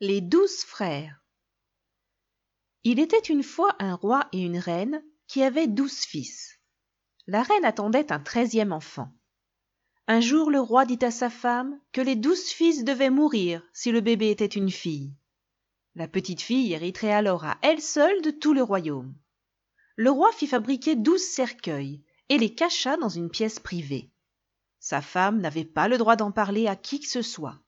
Les 0.00 0.20
douze 0.20 0.58
frères 0.58 1.24
Il 2.84 3.00
était 3.00 3.16
une 3.16 3.42
fois 3.42 3.74
un 3.78 3.94
roi 3.94 4.28
et 4.30 4.42
une 4.42 4.58
reine 4.58 5.02
qui 5.26 5.42
avaient 5.42 5.68
douze 5.68 6.00
fils. 6.00 6.60
La 7.26 7.42
reine 7.42 7.64
attendait 7.64 8.12
un 8.12 8.20
treizième 8.20 8.72
enfant. 8.72 9.10
Un 10.06 10.20
jour 10.20 10.50
le 10.50 10.60
roi 10.60 10.84
dit 10.84 10.98
à 11.00 11.10
sa 11.10 11.30
femme 11.30 11.80
que 11.92 12.02
les 12.02 12.14
douze 12.14 12.50
fils 12.50 12.84
devaient 12.84 13.08
mourir 13.08 13.62
si 13.72 13.90
le 13.90 14.02
bébé 14.02 14.28
était 14.28 14.44
une 14.44 14.70
fille. 14.70 15.14
La 15.94 16.08
petite 16.08 16.42
fille 16.42 16.74
hériterait 16.74 17.14
alors 17.14 17.46
à 17.46 17.56
elle 17.62 17.80
seule 17.80 18.20
de 18.20 18.30
tout 18.30 18.52
le 18.52 18.62
royaume. 18.62 19.14
Le 19.96 20.10
roi 20.10 20.30
fit 20.32 20.46
fabriquer 20.46 20.94
douze 20.94 21.24
cercueils 21.24 22.04
et 22.28 22.36
les 22.36 22.54
cacha 22.54 22.98
dans 22.98 23.08
une 23.08 23.30
pièce 23.30 23.60
privée. 23.60 24.10
Sa 24.78 25.00
femme 25.00 25.40
n'avait 25.40 25.64
pas 25.64 25.88
le 25.88 25.96
droit 25.96 26.16
d'en 26.16 26.32
parler 26.32 26.66
à 26.66 26.76
qui 26.76 27.00
que 27.00 27.08
ce 27.08 27.22
soit. 27.22 27.58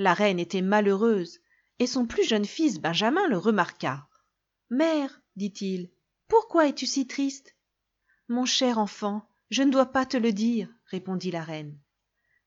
La 0.00 0.14
reine 0.14 0.38
était 0.38 0.62
malheureuse, 0.62 1.40
et 1.78 1.86
son 1.86 2.06
plus 2.06 2.24
jeune 2.24 2.44
fils 2.44 2.80
Benjamin 2.80 3.26
le 3.28 3.38
remarqua. 3.38 4.08
Mère, 4.70 5.20
dit-il, 5.36 5.90
pourquoi 6.28 6.68
es-tu 6.68 6.86
si 6.86 7.06
triste 7.06 7.56
Mon 8.28 8.44
cher 8.44 8.78
enfant, 8.78 9.26
je 9.50 9.62
ne 9.62 9.70
dois 9.70 9.86
pas 9.86 10.04
te 10.04 10.16
le 10.16 10.32
dire, 10.32 10.68
répondit 10.86 11.30
la 11.30 11.42
reine. 11.42 11.78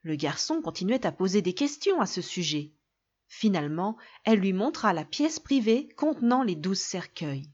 Le 0.03 0.15
garçon 0.15 0.61
continuait 0.61 1.05
à 1.05 1.11
poser 1.11 1.41
des 1.41 1.53
questions 1.53 1.99
à 1.99 2.05
ce 2.05 2.21
sujet. 2.21 2.73
Finalement, 3.27 3.97
elle 4.23 4.39
lui 4.39 4.53
montra 4.53 4.93
la 4.93 5.05
pièce 5.05 5.39
privée 5.39 5.89
contenant 5.95 6.43
les 6.43 6.55
douze 6.55 6.79
cercueils. 6.79 7.49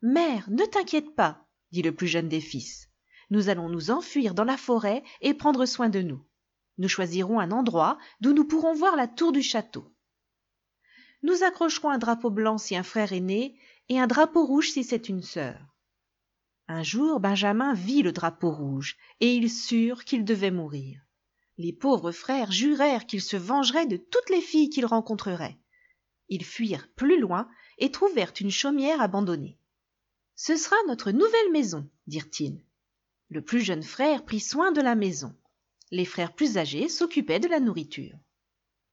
Mère, 0.00 0.48
ne 0.50 0.64
t'inquiète 0.64 1.14
pas, 1.14 1.46
dit 1.70 1.82
le 1.82 1.94
plus 1.94 2.08
jeune 2.08 2.28
des 2.28 2.40
fils. 2.40 2.88
Nous 3.30 3.48
allons 3.48 3.68
nous 3.68 3.90
enfuir 3.90 4.34
dans 4.34 4.44
la 4.44 4.56
forêt 4.56 5.02
et 5.20 5.34
prendre 5.34 5.64
soin 5.66 5.88
de 5.88 6.00
nous. 6.00 6.24
Nous 6.78 6.88
choisirons 6.88 7.38
un 7.38 7.50
endroit 7.50 7.98
d'où 8.20 8.32
nous 8.32 8.44
pourrons 8.44 8.74
voir 8.74 8.96
la 8.96 9.06
tour 9.06 9.30
du 9.30 9.42
château. 9.42 9.91
Nous 11.22 11.42
accrocherons 11.44 11.90
un 11.90 11.98
drapeau 11.98 12.30
blanc 12.30 12.58
si 12.58 12.76
un 12.76 12.82
frère 12.82 13.12
est 13.12 13.20
né 13.20 13.58
et 13.88 14.00
un 14.00 14.06
drapeau 14.06 14.44
rouge 14.44 14.70
si 14.70 14.84
c'est 14.84 15.08
une 15.08 15.22
sœur. 15.22 15.58
Un 16.68 16.82
jour, 16.82 17.20
Benjamin 17.20 17.74
vit 17.74 18.02
le 18.02 18.12
drapeau 18.12 18.50
rouge 18.50 18.96
et 19.20 19.34
ils 19.34 19.50
surent 19.50 20.04
qu'il 20.04 20.24
devait 20.24 20.50
mourir. 20.50 21.00
Les 21.58 21.72
pauvres 21.72 22.12
frères 22.12 22.50
jurèrent 22.50 23.06
qu'ils 23.06 23.22
se 23.22 23.36
vengeraient 23.36 23.86
de 23.86 23.96
toutes 23.96 24.30
les 24.30 24.40
filles 24.40 24.70
qu'ils 24.70 24.86
rencontreraient. 24.86 25.58
Ils 26.28 26.44
fuirent 26.44 26.88
plus 26.96 27.20
loin 27.20 27.48
et 27.78 27.90
trouvèrent 27.90 28.32
une 28.40 28.50
chaumière 28.50 29.00
abandonnée. 29.00 29.58
Ce 30.34 30.56
sera 30.56 30.76
notre 30.88 31.10
nouvelle 31.10 31.52
maison, 31.52 31.88
dirent-ils. 32.06 32.64
Le 33.28 33.42
plus 33.42 33.60
jeune 33.60 33.82
frère 33.82 34.24
prit 34.24 34.40
soin 34.40 34.72
de 34.72 34.80
la 34.80 34.94
maison. 34.94 35.36
Les 35.90 36.04
frères 36.04 36.32
plus 36.32 36.56
âgés 36.56 36.88
s'occupaient 36.88 37.40
de 37.40 37.48
la 37.48 37.60
nourriture. 37.60 38.18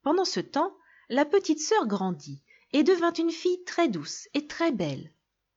Pendant 0.02 0.26
ce 0.26 0.42
temps, 0.42 0.76
la 1.10 1.26
petite 1.26 1.60
sœur 1.60 1.88
grandit 1.88 2.44
et 2.72 2.84
devint 2.84 3.14
une 3.14 3.32
fille 3.32 3.64
très 3.66 3.90
douce 3.90 4.28
et 4.34 4.46
très 4.46 4.72
belle. 4.72 5.12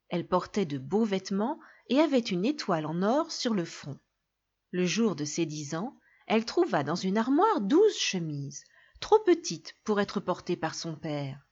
Elle 0.09 0.27
portait 0.27 0.64
de 0.64 0.78
beaux 0.78 1.05
vêtements 1.05 1.61
et 1.89 2.00
avait 2.00 2.19
une 2.19 2.44
étoile 2.44 2.86
en 2.86 3.03
or 3.03 3.31
sur 3.31 3.55
le 3.55 3.64
front. 3.64 3.98
Le 4.70 4.86
jour 4.86 5.14
de 5.14 5.25
ses 5.25 5.44
dix 5.44 5.75
ans, 5.75 5.98
elle 6.27 6.47
trouva 6.47 6.83
dans 6.83 6.94
une 6.94 7.19
armoire 7.19 7.61
douze 7.61 7.97
chemises, 7.97 8.64
trop 9.00 9.19
petites 9.19 9.77
pour 9.84 10.00
être 10.00 10.20
portées 10.20 10.56
par 10.56 10.75
son 10.75 10.97
père. 10.97 11.47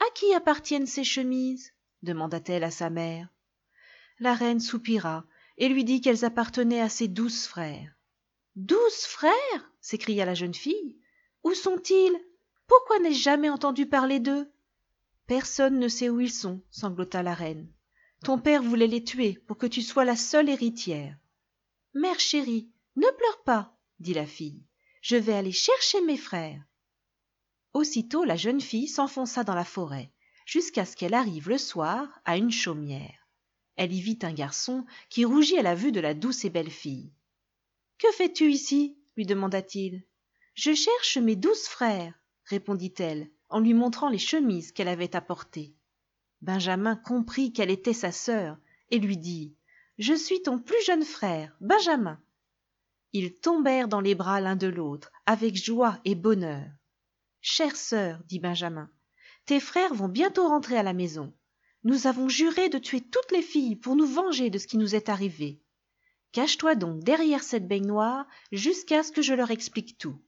À 0.00 0.10
qui 0.14 0.34
appartiennent 0.34 0.86
ces 0.86 1.04
chemises? 1.04 1.72
demanda-t-elle 2.02 2.64
à 2.64 2.70
sa 2.70 2.90
mère. 2.90 3.28
La 4.18 4.34
reine 4.34 4.60
soupira 4.60 5.24
et 5.58 5.68
lui 5.68 5.84
dit 5.84 6.00
qu'elles 6.00 6.24
appartenaient 6.24 6.80
à 6.80 6.88
ses 6.88 7.06
douze 7.06 7.46
frères. 7.46 7.94
Douze 8.56 9.04
frères 9.04 9.72
s'écria 9.80 10.24
la 10.24 10.34
jeune 10.34 10.54
fille. 10.54 10.98
Où 11.44 11.54
sont-ils? 11.54 12.18
Pourquoi 12.70 13.00
n'ai-je 13.00 13.20
jamais 13.20 13.50
entendu 13.50 13.84
parler 13.84 14.20
d'eux? 14.20 14.48
Personne 15.26 15.80
ne 15.80 15.88
sait 15.88 16.08
où 16.08 16.20
ils 16.20 16.30
sont, 16.30 16.62
sanglota 16.70 17.20
la 17.20 17.34
reine. 17.34 17.68
Ton 18.22 18.38
père 18.38 18.62
voulait 18.62 18.86
les 18.86 19.02
tuer 19.02 19.42
pour 19.48 19.58
que 19.58 19.66
tu 19.66 19.82
sois 19.82 20.04
la 20.04 20.14
seule 20.14 20.48
héritière. 20.48 21.16
Mère 21.94 22.20
chérie, 22.20 22.70
ne 22.94 23.10
pleure 23.10 23.42
pas, 23.42 23.76
dit 23.98 24.14
la 24.14 24.24
fille. 24.24 24.62
Je 25.02 25.16
vais 25.16 25.32
aller 25.32 25.50
chercher 25.50 26.00
mes 26.02 26.16
frères. 26.16 26.62
Aussitôt 27.72 28.22
la 28.22 28.36
jeune 28.36 28.60
fille 28.60 28.86
s'enfonça 28.86 29.42
dans 29.42 29.56
la 29.56 29.64
forêt, 29.64 30.12
jusqu'à 30.46 30.84
ce 30.84 30.94
qu'elle 30.94 31.14
arrive 31.14 31.48
le 31.48 31.58
soir 31.58 32.20
à 32.24 32.36
une 32.36 32.52
chaumière. 32.52 33.26
Elle 33.74 33.92
y 33.92 34.00
vit 34.00 34.20
un 34.22 34.32
garçon 34.32 34.86
qui 35.08 35.24
rougit 35.24 35.58
à 35.58 35.62
la 35.62 35.74
vue 35.74 35.90
de 35.90 36.00
la 36.00 36.14
douce 36.14 36.44
et 36.44 36.50
belle 36.50 36.70
fille. 36.70 37.10
Que 37.98 38.12
fais-tu 38.12 38.52
ici? 38.52 38.96
lui 39.16 39.26
demanda-t-il. 39.26 40.04
Je 40.54 40.72
cherche 40.72 41.18
mes 41.18 41.34
douze 41.34 41.64
frères, 41.64 42.14
répondit-elle, 42.50 43.30
en 43.48 43.60
lui 43.60 43.74
montrant 43.74 44.08
les 44.08 44.18
chemises 44.18 44.72
qu'elle 44.72 44.88
avait 44.88 45.16
apportées. 45.16 45.74
Benjamin 46.42 46.96
comprit 46.96 47.52
qu'elle 47.52 47.70
était 47.70 47.92
sa 47.94 48.12
sœur, 48.12 48.58
et 48.90 48.98
lui 48.98 49.16
dit. 49.16 49.54
Je 49.98 50.14
suis 50.14 50.42
ton 50.42 50.58
plus 50.58 50.82
jeune 50.84 51.04
frère, 51.04 51.56
Benjamin. 51.60 52.20
Ils 53.12 53.34
tombèrent 53.34 53.88
dans 53.88 54.00
les 54.00 54.14
bras 54.14 54.40
l'un 54.40 54.56
de 54.56 54.66
l'autre, 54.66 55.10
avec 55.26 55.56
joie 55.56 55.98
et 56.04 56.14
bonheur. 56.14 56.66
Chère 57.40 57.76
sœur, 57.76 58.20
dit 58.26 58.38
Benjamin, 58.38 58.90
tes 59.46 59.60
frères 59.60 59.94
vont 59.94 60.08
bientôt 60.08 60.46
rentrer 60.46 60.76
à 60.76 60.82
la 60.82 60.92
maison. 60.92 61.32
Nous 61.84 62.06
avons 62.06 62.28
juré 62.28 62.68
de 62.68 62.78
tuer 62.78 63.00
toutes 63.00 63.32
les 63.32 63.42
filles 63.42 63.76
pour 63.76 63.96
nous 63.96 64.06
venger 64.06 64.50
de 64.50 64.58
ce 64.58 64.66
qui 64.66 64.76
nous 64.76 64.94
est 64.94 65.08
arrivé. 65.08 65.60
Cache-toi 66.32 66.74
donc 66.74 67.02
derrière 67.02 67.42
cette 67.42 67.66
baignoire 67.66 68.26
jusqu'à 68.52 69.02
ce 69.02 69.12
que 69.12 69.22
je 69.22 69.34
leur 69.34 69.50
explique 69.50 69.98
tout. 69.98 70.20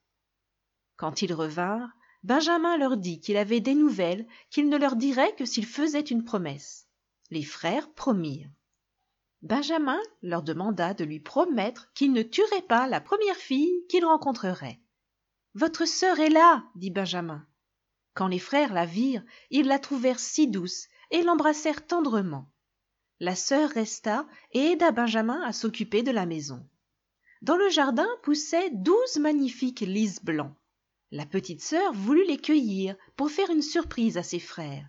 Quand 0.97 1.23
ils 1.23 1.35
revinrent, 1.35 1.91
Benjamin 2.23 2.77
leur 2.77 2.97
dit 2.97 3.21
qu'il 3.21 3.37
avait 3.37 3.61
des 3.61 3.75
nouvelles 3.75 4.27
qu'il 4.51 4.69
ne 4.69 4.77
leur 4.77 4.97
dirait 4.97 5.35
que 5.35 5.45
s'ils 5.45 5.67
faisaient 5.67 6.01
une 6.01 6.25
promesse. 6.25 6.87
Les 7.31 7.43
frères 7.43 7.93
promirent. 7.93 8.51
Benjamin 9.43 10.01
leur 10.23 10.45
demanda 10.45 10.95
de 10.95 11.05
lui 11.05 11.19
promettre 11.19 11.93
qu'il 11.95 12.13
ne 12.13 12.23
tuerait 12.23 12.63
pas 12.63 12.87
la 12.87 13.01
première 13.01 13.37
fille 13.37 13.85
qu'il 13.89 14.05
rencontrerait. 14.05 14.81
Votre 15.55 15.85
sœur 15.85 16.21
est 16.21 16.31
là, 16.31 16.65
dit 16.77 16.91
Benjamin. 16.91 17.45
Quand 18.15 18.29
les 18.29 18.39
frères 18.39 18.73
la 18.73 18.87
virent, 18.87 19.25
ils 19.51 19.67
la 19.67 19.81
trouvèrent 19.81 20.21
si 20.21 20.47
douce 20.47 20.87
et 21.11 21.23
l'embrassèrent 21.23 21.85
tendrement. 21.87 22.49
La 23.19 23.35
sœur 23.35 23.71
resta 23.71 24.29
et 24.53 24.73
aida 24.73 24.93
Benjamin 24.93 25.41
à 25.43 25.53
s'occuper 25.53 26.03
de 26.03 26.13
la 26.13 26.27
maison. 26.27 26.65
Dans 27.41 27.57
le 27.57 27.69
jardin 27.69 28.09
poussaient 28.23 28.71
douze 28.71 29.17
magnifiques 29.19 29.81
lys 29.81 30.23
blancs. 30.23 30.55
La 31.15 31.27
petite 31.27 31.61
sœur 31.61 31.93
voulut 31.93 32.25
les 32.27 32.39
cueillir 32.39 32.97
pour 33.17 33.31
faire 33.31 33.51
une 33.51 33.61
surprise 33.61 34.17
à 34.17 34.23
ses 34.23 34.39
frères. 34.39 34.89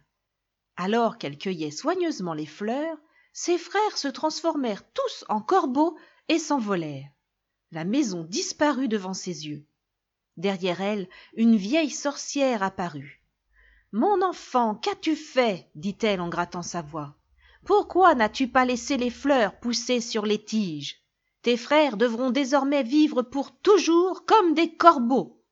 Alors 0.78 1.18
qu'elle 1.18 1.38
cueillait 1.38 1.70
soigneusement 1.70 2.34
les 2.34 2.46
fleurs, 2.46 2.98
ses 3.34 3.58
frères 3.58 3.98
se 3.98 4.08
transformèrent 4.08 4.90
tous 4.94 5.26
en 5.28 5.42
corbeaux 5.42 5.98
et 6.30 6.40
s'envolèrent. 6.40 7.12
La 7.72 7.84
maison 7.84 8.24
disparut 8.24 8.88
devant 8.88 9.14
ses 9.14 9.48
yeux. 9.48 9.66
Derrière 10.38 10.80
elle, 10.80 11.10
une 11.34 11.58
vieille 11.58 11.90
sorcière 11.90 12.64
apparut. 12.64 13.22
Mon 13.92 14.22
enfant, 14.22 14.76
qu'as-tu 14.76 15.18
fait? 15.18 15.70
dit-elle 15.76 16.22
en 16.22 16.30
grattant 16.30 16.64
sa 16.64 16.82
voix. 16.82 17.18
Pourquoi 17.66 18.16
n'as-tu 18.16 18.48
pas 18.48 18.64
laissé 18.64 18.96
les 18.96 19.10
fleurs 19.10 19.60
pousser 19.60 20.00
sur 20.00 20.26
les 20.26 20.42
tiges? 20.42 21.04
Tes 21.42 21.58
frères 21.58 21.98
devront 21.98 22.30
désormais 22.30 22.84
vivre 22.84 23.24
pour 23.24 23.60
toujours 23.60 24.26
comme 24.26 24.54
des 24.54 24.74
corbeaux. 24.74 25.43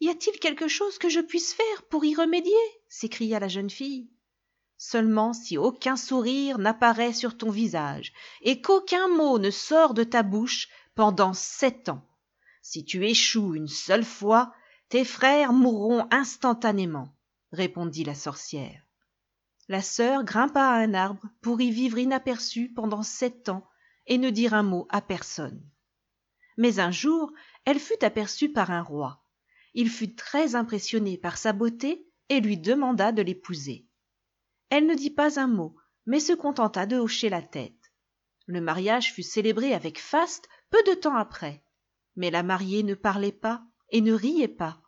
Y 0.00 0.10
a-t-il 0.10 0.38
quelque 0.38 0.68
chose 0.68 0.98
que 0.98 1.08
je 1.08 1.20
puisse 1.20 1.54
faire 1.54 1.82
pour 1.88 2.04
y 2.04 2.14
remédier? 2.14 2.52
s'écria 2.88 3.38
la 3.38 3.48
jeune 3.48 3.70
fille 3.70 4.08
seulement 4.76 5.32
si 5.32 5.56
aucun 5.56 5.96
sourire 5.96 6.58
n'apparaît 6.58 7.12
sur 7.12 7.36
ton 7.36 7.50
visage 7.50 8.12
et 8.42 8.60
qu'aucun 8.60 9.08
mot 9.08 9.38
ne 9.38 9.50
sort 9.50 9.94
de 9.94 10.04
ta 10.04 10.22
bouche 10.22 10.68
pendant 10.94 11.32
sept 11.32 11.88
ans. 11.88 12.06
Si 12.62 12.84
tu 12.84 13.06
échoues 13.06 13.54
une 13.54 13.68
seule 13.68 14.04
fois, 14.04 14.54
tes 14.88 15.04
frères 15.04 15.52
mourront 15.52 16.06
instantanément, 16.10 17.08
répondit 17.52 18.04
la 18.04 18.14
sorcière. 18.14 18.82
La 19.68 19.80
sœur 19.80 20.24
grimpa 20.24 20.60
à 20.60 20.76
un 20.76 20.92
arbre 20.92 21.26
pour 21.40 21.60
y 21.60 21.70
vivre 21.70 21.98
inaperçue 21.98 22.68
pendant 22.68 23.02
sept 23.02 23.48
ans 23.48 23.66
et 24.06 24.18
ne 24.18 24.28
dire 24.28 24.52
un 24.52 24.62
mot 24.62 24.86
à 24.90 25.00
personne. 25.00 25.62
Mais 26.58 26.78
un 26.78 26.90
jour, 26.90 27.32
elle 27.64 27.80
fut 27.80 28.04
aperçue 28.04 28.52
par 28.52 28.70
un 28.70 28.82
roi. 28.82 29.23
Il 29.74 29.90
fut 29.90 30.14
très 30.14 30.54
impressionné 30.54 31.18
par 31.18 31.36
sa 31.36 31.52
beauté 31.52 32.06
et 32.28 32.40
lui 32.40 32.56
demanda 32.56 33.12
de 33.12 33.22
l'épouser. 33.22 33.86
Elle 34.70 34.86
ne 34.86 34.94
dit 34.94 35.10
pas 35.10 35.38
un 35.38 35.46
mot, 35.46 35.76
mais 36.06 36.20
se 36.20 36.32
contenta 36.32 36.86
de 36.86 36.96
hocher 36.96 37.28
la 37.28 37.42
tête. 37.42 37.92
Le 38.46 38.60
mariage 38.60 39.12
fut 39.12 39.22
célébré 39.22 39.74
avec 39.74 40.00
faste 40.00 40.48
peu 40.70 40.82
de 40.84 40.94
temps 40.94 41.16
après. 41.16 41.64
Mais 42.16 42.30
la 42.30 42.42
mariée 42.42 42.82
ne 42.82 42.94
parlait 42.94 43.32
pas 43.32 43.64
et 43.90 44.00
ne 44.00 44.12
riait 44.12 44.48
pas. 44.48 44.80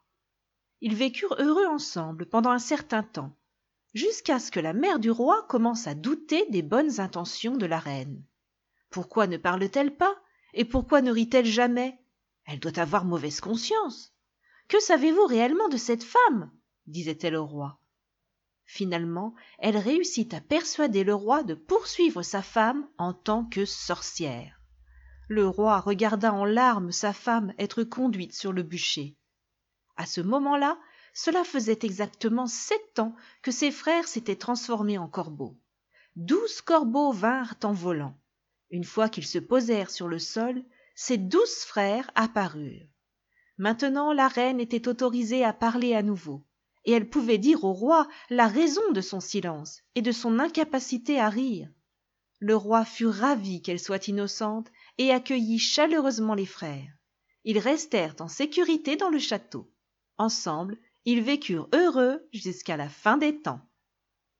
Ils 0.80 0.94
vécurent 0.94 1.36
heureux 1.38 1.66
ensemble 1.66 2.26
pendant 2.26 2.50
un 2.50 2.58
certain 2.58 3.02
temps, 3.02 3.36
jusqu'à 3.94 4.38
ce 4.38 4.50
que 4.50 4.60
la 4.60 4.72
mère 4.72 4.98
du 4.98 5.10
roi 5.10 5.46
commence 5.48 5.86
à 5.86 5.94
douter 5.94 6.46
des 6.50 6.62
bonnes 6.62 7.00
intentions 7.00 7.56
de 7.56 7.66
la 7.66 7.78
reine. 7.78 8.22
Pourquoi 8.90 9.26
ne 9.26 9.36
parle-t-elle 9.36 9.96
pas 9.96 10.14
et 10.54 10.64
pourquoi 10.64 11.02
ne 11.02 11.10
rit-elle 11.10 11.46
jamais? 11.46 11.98
Elle 12.44 12.60
doit 12.60 12.78
avoir 12.78 13.04
mauvaise 13.04 13.40
conscience. 13.40 14.15
Que 14.68 14.80
savez-vous 14.80 15.26
réellement 15.26 15.68
de 15.68 15.76
cette 15.76 16.02
femme? 16.02 16.50
disait-elle 16.86 17.36
au 17.36 17.46
roi. 17.46 17.78
Finalement, 18.64 19.34
elle 19.60 19.76
réussit 19.76 20.34
à 20.34 20.40
persuader 20.40 21.04
le 21.04 21.14
roi 21.14 21.44
de 21.44 21.54
poursuivre 21.54 22.22
sa 22.22 22.42
femme 22.42 22.88
en 22.98 23.12
tant 23.12 23.44
que 23.44 23.64
sorcière. 23.64 24.60
Le 25.28 25.46
roi 25.46 25.78
regarda 25.80 26.32
en 26.32 26.44
larmes 26.44 26.90
sa 26.90 27.12
femme 27.12 27.54
être 27.58 27.84
conduite 27.84 28.34
sur 28.34 28.52
le 28.52 28.64
bûcher. 28.64 29.16
À 29.96 30.04
ce 30.04 30.20
moment-là, 30.20 30.78
cela 31.14 31.44
faisait 31.44 31.78
exactement 31.82 32.46
sept 32.46 32.98
ans 32.98 33.14
que 33.42 33.52
ses 33.52 33.70
frères 33.70 34.08
s'étaient 34.08 34.36
transformés 34.36 34.98
en 34.98 35.08
corbeaux. 35.08 35.56
Douze 36.16 36.60
corbeaux 36.60 37.12
vinrent 37.12 37.56
en 37.62 37.72
volant. 37.72 38.18
Une 38.70 38.84
fois 38.84 39.08
qu'ils 39.08 39.26
se 39.26 39.38
posèrent 39.38 39.90
sur 39.90 40.08
le 40.08 40.18
sol, 40.18 40.62
ses 40.94 41.18
douze 41.18 41.64
frères 41.64 42.10
apparurent. 42.14 42.88
Maintenant 43.58 44.12
la 44.12 44.28
reine 44.28 44.60
était 44.60 44.88
autorisée 44.88 45.44
à 45.44 45.52
parler 45.52 45.94
à 45.94 46.02
nouveau, 46.02 46.44
et 46.84 46.92
elle 46.92 47.08
pouvait 47.08 47.38
dire 47.38 47.64
au 47.64 47.72
roi 47.72 48.06
la 48.30 48.46
raison 48.46 48.92
de 48.92 49.00
son 49.00 49.20
silence 49.20 49.82
et 49.94 50.02
de 50.02 50.12
son 50.12 50.38
incapacité 50.38 51.18
à 51.18 51.28
rire. 51.28 51.68
Le 52.38 52.54
roi 52.54 52.84
fut 52.84 53.06
ravi 53.06 53.62
qu'elle 53.62 53.80
soit 53.80 54.08
innocente 54.08 54.70
et 54.98 55.10
accueillit 55.10 55.58
chaleureusement 55.58 56.34
les 56.34 56.46
frères. 56.46 56.92
Ils 57.44 57.58
restèrent 57.58 58.16
en 58.20 58.28
sécurité 58.28 58.96
dans 58.96 59.08
le 59.08 59.18
château. 59.18 59.72
Ensemble, 60.18 60.78
ils 61.04 61.22
vécurent 61.22 61.68
heureux 61.72 62.28
jusqu'à 62.32 62.76
la 62.76 62.88
fin 62.88 63.16
des 63.16 63.40
temps. 63.40 63.60